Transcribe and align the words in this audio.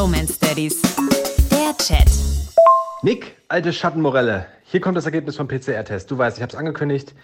Bromance 0.00 0.38
Daddies. 0.40 0.80
Der 1.50 1.76
Chat. 1.76 2.10
Nick, 3.02 3.36
alte 3.48 3.70
Schattenmorelle. 3.70 4.46
Hier 4.64 4.80
kommt 4.80 4.96
das 4.96 5.04
Ergebnis 5.04 5.36
vom 5.36 5.46
PCR-Test. 5.46 6.10
Du 6.10 6.16
weißt, 6.16 6.38
ich 6.38 6.42
habe 6.42 6.50
es 6.50 6.58
angekündigt 6.58 7.14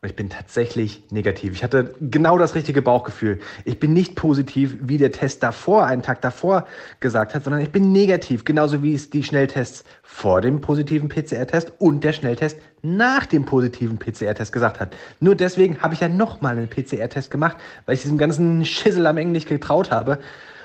und 0.00 0.08
ich 0.08 0.16
bin 0.16 0.30
tatsächlich 0.30 1.02
negativ. 1.10 1.52
Ich 1.52 1.62
hatte 1.62 1.94
genau 2.00 2.38
das 2.38 2.54
richtige 2.54 2.80
Bauchgefühl. 2.80 3.38
Ich 3.66 3.78
bin 3.78 3.92
nicht 3.92 4.14
positiv, 4.14 4.78
wie 4.80 4.96
der 4.96 5.12
Test 5.12 5.42
davor, 5.42 5.84
einen 5.84 6.00
Tag 6.00 6.22
davor 6.22 6.66
gesagt 7.00 7.34
hat, 7.34 7.44
sondern 7.44 7.60
ich 7.60 7.70
bin 7.70 7.92
negativ, 7.92 8.46
genauso 8.46 8.82
wie 8.82 8.94
es 8.94 9.10
die 9.10 9.24
Schnelltests 9.24 9.84
vor 10.02 10.40
dem 10.40 10.62
positiven 10.62 11.10
PCR-Test 11.10 11.74
und 11.80 12.02
der 12.02 12.14
Schnelltest 12.14 12.56
nach 12.80 13.26
dem 13.26 13.44
positiven 13.44 13.98
PCR-Test 13.98 14.54
gesagt 14.54 14.80
hat. 14.80 14.96
Nur 15.20 15.34
deswegen 15.34 15.82
habe 15.82 15.92
ich 15.92 16.00
ja 16.00 16.08
nochmal 16.08 16.56
einen 16.56 16.70
PCR-Test 16.70 17.30
gemacht, 17.30 17.58
weil 17.84 17.96
ich 17.96 18.00
diesem 18.00 18.16
ganzen 18.16 18.64
Schissel 18.64 19.06
am 19.06 19.18
Ende 19.18 19.32
nicht 19.32 19.48
getraut 19.50 19.90
habe. 19.90 20.18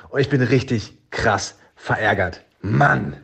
Und 0.10 0.21
ich 0.21 0.30
bin 0.30 0.42
richtig 0.42 0.94
krass 1.12 1.55
verärgert. 1.76 2.42
Mann! 2.62 3.18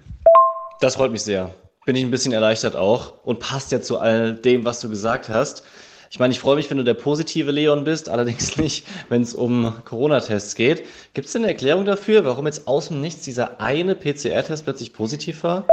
Das 0.81 0.95
freut 0.95 1.11
mich 1.11 1.23
sehr. 1.23 1.53
Bin 1.85 1.95
ich 1.95 2.03
ein 2.03 2.11
bisschen 2.11 2.33
erleichtert 2.33 2.75
auch 2.75 3.13
und 3.23 3.39
passt 3.39 3.71
ja 3.71 3.81
zu 3.81 3.99
all 3.99 4.33
dem, 4.33 4.65
was 4.65 4.81
du 4.81 4.89
gesagt 4.89 5.29
hast. 5.29 5.63
Ich 6.11 6.19
meine, 6.19 6.33
ich 6.33 6.39
freue 6.39 6.57
mich, 6.57 6.69
wenn 6.69 6.77
du 6.77 6.83
der 6.83 6.93
positive 6.93 7.51
Leon 7.51 7.85
bist, 7.85 8.09
allerdings 8.09 8.57
nicht, 8.57 8.85
wenn 9.09 9.21
es 9.21 9.33
um 9.33 9.73
Corona-Tests 9.85 10.55
geht. 10.55 10.83
Gibt 11.13 11.27
es 11.27 11.33
denn 11.33 11.43
eine 11.43 11.51
Erklärung 11.51 11.85
dafür, 11.85 12.25
warum 12.25 12.45
jetzt 12.45 12.67
aus 12.67 12.89
dem 12.89 13.01
Nichts 13.01 13.23
dieser 13.23 13.59
eine 13.61 13.95
PCR-Test 13.95 14.65
plötzlich 14.65 14.93
positiv 14.93 15.43
war? 15.43 15.65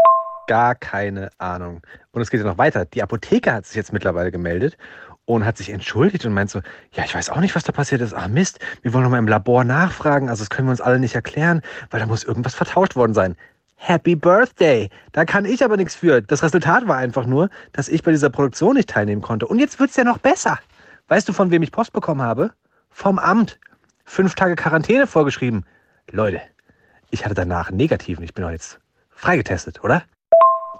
Gar 0.50 0.74
keine 0.74 1.30
Ahnung. 1.38 1.80
Und 2.10 2.22
es 2.22 2.28
geht 2.28 2.40
ja 2.40 2.46
noch 2.46 2.58
weiter. 2.58 2.84
Die 2.84 3.04
Apotheke 3.04 3.52
hat 3.52 3.66
sich 3.66 3.76
jetzt 3.76 3.92
mittlerweile 3.92 4.32
gemeldet 4.32 4.76
und 5.24 5.44
hat 5.44 5.56
sich 5.56 5.70
entschuldigt 5.70 6.26
und 6.26 6.32
meint 6.32 6.50
so, 6.50 6.60
ja, 6.90 7.04
ich 7.04 7.14
weiß 7.14 7.30
auch 7.30 7.38
nicht, 7.38 7.54
was 7.54 7.62
da 7.62 7.70
passiert 7.70 8.00
ist. 8.00 8.14
Ah, 8.14 8.26
Mist, 8.26 8.58
wir 8.82 8.92
wollen 8.92 9.04
noch 9.04 9.12
mal 9.12 9.20
im 9.20 9.28
Labor 9.28 9.62
nachfragen. 9.62 10.28
Also 10.28 10.42
das 10.42 10.50
können 10.50 10.66
wir 10.66 10.72
uns 10.72 10.80
alle 10.80 10.98
nicht 10.98 11.14
erklären, 11.14 11.62
weil 11.90 12.00
da 12.00 12.06
muss 12.06 12.24
irgendwas 12.24 12.56
vertauscht 12.56 12.96
worden 12.96 13.14
sein. 13.14 13.36
Happy 13.76 14.16
Birthday. 14.16 14.90
Da 15.12 15.24
kann 15.24 15.44
ich 15.44 15.64
aber 15.64 15.76
nichts 15.76 15.94
für. 15.94 16.20
Das 16.20 16.42
Resultat 16.42 16.88
war 16.88 16.96
einfach 16.96 17.26
nur, 17.26 17.48
dass 17.72 17.88
ich 17.88 18.02
bei 18.02 18.10
dieser 18.10 18.30
Produktion 18.30 18.74
nicht 18.74 18.90
teilnehmen 18.90 19.22
konnte. 19.22 19.46
Und 19.46 19.60
jetzt 19.60 19.78
wird's 19.78 19.94
ja 19.94 20.02
noch 20.02 20.18
besser. 20.18 20.58
Weißt 21.06 21.28
du, 21.28 21.32
von 21.32 21.52
wem 21.52 21.62
ich 21.62 21.70
Post 21.70 21.92
bekommen 21.92 22.22
habe? 22.22 22.50
Vom 22.88 23.20
Amt. 23.20 23.60
Fünf 24.04 24.34
Tage 24.34 24.56
Quarantäne 24.56 25.06
vorgeschrieben. 25.06 25.64
Leute, 26.10 26.40
ich 27.10 27.24
hatte 27.24 27.36
danach 27.36 27.68
einen 27.68 27.76
negativen. 27.76 28.24
Ich 28.24 28.34
bin 28.34 28.42
doch 28.42 28.50
jetzt 28.50 28.80
freigetestet, 29.10 29.84
oder? 29.84 30.02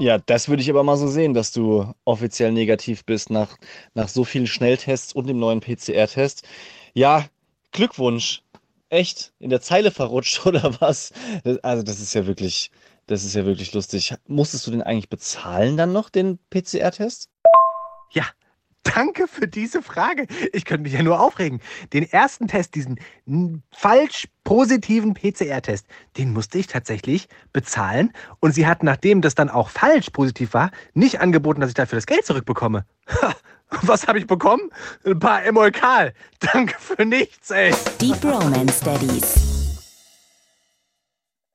Ja, 0.01 0.17
das 0.17 0.49
würde 0.49 0.63
ich 0.63 0.71
aber 0.71 0.83
mal 0.83 0.97
so 0.97 1.09
sehen, 1.09 1.35
dass 1.35 1.53
du 1.53 1.93
offiziell 2.07 2.53
negativ 2.53 3.05
bist 3.05 3.29
nach, 3.29 3.59
nach 3.93 4.09
so 4.09 4.25
vielen 4.25 4.47
Schnelltests 4.47 5.13
und 5.13 5.27
dem 5.27 5.39
neuen 5.39 5.61
PCR-Test. 5.61 6.43
Ja, 6.95 7.27
Glückwunsch. 7.73 8.43
Echt? 8.89 9.35
In 9.41 9.51
der 9.51 9.61
Zeile 9.61 9.91
verrutscht 9.91 10.47
oder 10.47 10.81
was? 10.81 11.13
Also, 11.63 11.83
das 11.83 12.01
ist 12.01 12.15
ja 12.15 12.27
wirklich, 12.27 12.71
das 13.09 13.25
ist 13.25 13.35
ja 13.35 13.45
wirklich 13.45 13.75
lustig. 13.75 14.15
Musstest 14.27 14.67
du 14.67 14.71
den 14.71 14.81
eigentlich 14.81 15.11
bezahlen 15.11 15.77
dann 15.77 15.93
noch, 15.93 16.09
den 16.09 16.39
PCR-Test? 16.49 17.29
Ja, 18.13 18.25
danke 18.83 19.29
für 19.29 19.47
diese 19.47 19.83
Frage. 19.83 20.27
Ich 20.53 20.65
könnte 20.65 20.83
mich 20.83 20.93
ja 20.93 21.03
nur 21.03 21.21
aufregen. 21.21 21.61
Den 21.93 22.11
ersten 22.11 22.49
Test, 22.49 22.75
diesen 22.75 22.99
falsch 23.71 24.29
positiven 24.45 25.15
PCR-Test, 25.15 25.87
den 26.17 26.33
musste 26.33 26.59
ich 26.59 26.67
tatsächlich 26.67 27.29
bezahlen. 27.53 28.13
Und 28.41 28.55
sie 28.55 28.67
hat, 28.67 28.83
nachdem 28.83 29.21
das 29.21 29.35
dann 29.35 29.49
auch 29.51 29.71
falsch 29.71 30.11
positiv 30.11 30.55
war, 30.55 30.71
nicht 30.95 31.21
angeboten, 31.21 31.61
dass 31.61 31.71
ich 31.71 31.75
dafür 31.75 31.97
das 31.97 32.07
Geld 32.07 32.25
zurückbekomme. 32.25 32.85
Ha, 33.23 33.35
was 33.83 34.07
habe 34.09 34.19
ich 34.19 34.27
bekommen? 34.27 34.71
Ein 35.05 35.19
paar 35.19 35.45
Emolkal. 35.45 36.13
Danke 36.41 36.75
für 36.79 37.05
nichts, 37.05 37.51
ey. 37.51 37.73
Die 38.01 38.13
Bromance 38.13 38.85
Daddies. 38.85 39.70